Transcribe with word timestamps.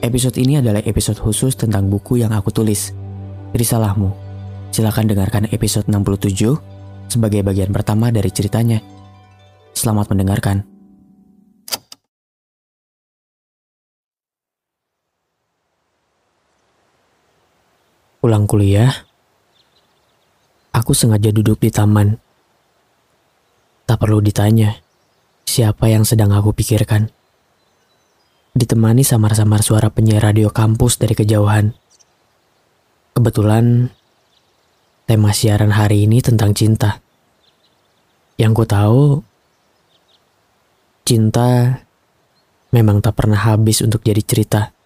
Episode 0.00 0.40
ini 0.40 0.56
adalah 0.56 0.80
episode 0.88 1.20
khusus 1.20 1.52
tentang 1.52 1.92
buku 1.92 2.24
yang 2.24 2.32
aku 2.32 2.48
tulis. 2.48 2.96
Risalahmu. 3.52 4.08
Silakan 4.72 5.12
dengarkan 5.12 5.44
episode 5.52 5.84
67 5.92 6.56
sebagai 7.04 7.44
bagian 7.44 7.68
pertama 7.68 8.08
dari 8.08 8.32
ceritanya. 8.32 8.80
Selamat 9.76 10.08
mendengarkan. 10.08 10.64
Pulang 18.24 18.48
kuliah, 18.48 19.04
aku 20.72 20.96
sengaja 20.96 21.28
duduk 21.28 21.60
di 21.60 21.68
taman. 21.68 22.16
Tak 23.84 24.00
perlu 24.00 24.24
ditanya, 24.24 24.80
siapa 25.44 25.92
yang 25.92 26.08
sedang 26.08 26.32
aku 26.32 26.56
pikirkan. 26.56 27.19
Ditemani 28.60 29.00
samar-samar 29.00 29.64
suara 29.64 29.88
penyiar 29.88 30.20
radio 30.20 30.52
kampus 30.52 31.00
dari 31.00 31.16
kejauhan. 31.16 31.72
Kebetulan, 33.16 33.88
tema 35.08 35.32
siaran 35.32 35.72
hari 35.72 36.04
ini 36.04 36.20
tentang 36.20 36.52
cinta. 36.52 37.00
Yang 38.36 38.52
ku 38.52 38.64
tahu, 38.68 39.02
cinta 41.08 41.80
memang 42.68 43.00
tak 43.00 43.16
pernah 43.16 43.40
habis 43.40 43.80
untuk 43.80 44.04
jadi 44.04 44.20
cerita. 44.20 44.76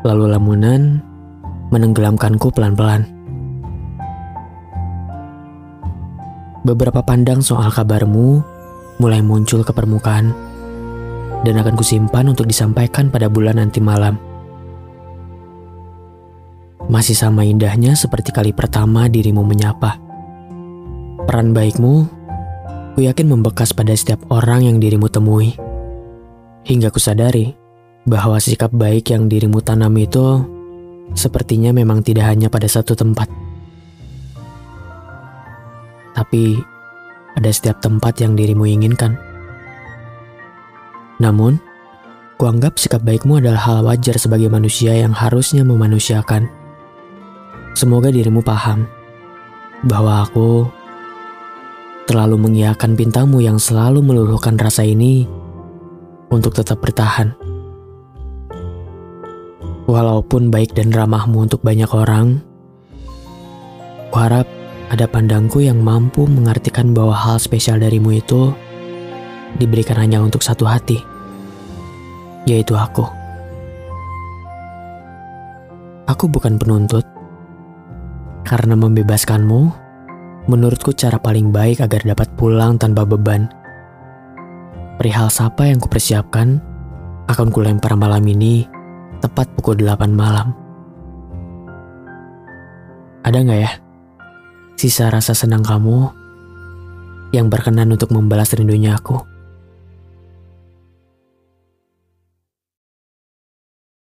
Lalu 0.00 0.32
lamunan 0.32 1.04
menenggelamkanku 1.68 2.48
pelan-pelan. 2.48 3.13
Beberapa 6.64 7.04
pandang 7.04 7.44
soal 7.44 7.68
kabarmu 7.68 8.40
mulai 8.96 9.20
muncul 9.20 9.60
ke 9.60 9.76
permukaan 9.76 10.32
dan 11.44 11.60
akan 11.60 11.76
kusimpan 11.76 12.32
untuk 12.32 12.48
disampaikan 12.48 13.12
pada 13.12 13.28
bulan 13.28 13.60
nanti 13.60 13.84
malam. 13.84 14.16
Masih 16.88 17.12
sama 17.12 17.44
indahnya 17.44 17.92
seperti 17.92 18.32
kali 18.32 18.56
pertama 18.56 19.12
dirimu 19.12 19.44
menyapa. 19.44 20.00
Peran 21.28 21.52
baikmu, 21.52 21.94
ku 22.96 22.98
yakin 23.04 23.28
membekas 23.28 23.76
pada 23.76 23.92
setiap 23.92 24.24
orang 24.32 24.64
yang 24.64 24.80
dirimu 24.80 25.12
temui. 25.12 25.52
Hingga 26.64 26.88
ku 26.88 26.96
sadari 26.96 27.52
bahwa 28.08 28.40
sikap 28.40 28.72
baik 28.72 29.12
yang 29.12 29.28
dirimu 29.28 29.60
tanam 29.60 29.92
itu 30.00 30.40
sepertinya 31.12 31.76
memang 31.76 32.00
tidak 32.00 32.24
hanya 32.24 32.48
pada 32.48 32.72
satu 32.72 32.96
tempat. 32.96 33.43
Tapi 36.14 36.62
pada 37.34 37.50
setiap 37.50 37.82
tempat 37.82 38.22
yang 38.22 38.38
dirimu 38.38 38.64
inginkan. 38.64 39.18
Namun, 41.18 41.58
kuanggap 42.38 42.78
sikap 42.78 43.02
baikmu 43.02 43.42
adalah 43.42 43.62
hal 43.62 43.78
wajar 43.86 44.18
sebagai 44.18 44.46
manusia 44.50 44.94
yang 44.94 45.10
harusnya 45.10 45.66
memanusiakan. 45.66 46.46
Semoga 47.74 48.14
dirimu 48.14 48.38
paham 48.42 48.86
bahwa 49.82 50.22
aku 50.22 50.70
terlalu 52.06 52.38
mengiakan 52.38 52.94
pintamu 52.94 53.42
yang 53.42 53.58
selalu 53.58 54.04
meluluhkan 54.04 54.54
rasa 54.54 54.86
ini 54.86 55.26
untuk 56.30 56.54
tetap 56.54 56.78
bertahan. 56.78 57.34
Walaupun 59.84 60.48
baik 60.48 60.72
dan 60.72 60.94
ramahmu 60.94 61.44
untuk 61.44 61.60
banyak 61.60 61.90
orang, 61.92 62.40
kuharap 64.08 64.48
ada 64.92 65.08
pandangku 65.08 65.64
yang 65.64 65.80
mampu 65.80 66.28
mengartikan 66.28 66.92
bahwa 66.92 67.16
hal 67.16 67.40
spesial 67.40 67.80
darimu 67.80 68.20
itu 68.20 68.52
diberikan 69.56 69.96
hanya 69.96 70.20
untuk 70.20 70.44
satu 70.44 70.68
hati, 70.68 71.00
yaitu 72.44 72.76
aku. 72.76 73.06
Aku 76.04 76.28
bukan 76.28 76.60
penuntut, 76.60 77.06
karena 78.44 78.76
membebaskanmu 78.76 79.72
menurutku 80.52 80.92
cara 80.92 81.16
paling 81.16 81.48
baik 81.48 81.80
agar 81.80 82.04
dapat 82.04 82.28
pulang 82.36 82.76
tanpa 82.76 83.08
beban. 83.08 83.48
Perihal 85.00 85.32
siapa 85.32 85.64
yang 85.64 85.80
kupersiapkan 85.80 86.60
akan 87.32 87.48
kulempar 87.48 87.96
malam 87.96 88.22
ini 88.28 88.68
tepat 89.24 89.48
pukul 89.56 89.80
8 89.80 90.12
malam. 90.12 90.52
Ada 93.24 93.40
nggak 93.40 93.60
ya 93.64 93.83
sisa 94.74 95.10
rasa 95.10 95.34
senang 95.34 95.62
kamu 95.62 96.10
yang 97.34 97.50
berkenan 97.50 97.90
untuk 97.90 98.14
membalas 98.14 98.54
rindunya 98.54 98.94
aku? 98.94 99.33